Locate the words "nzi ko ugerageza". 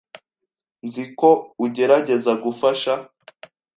0.85-2.31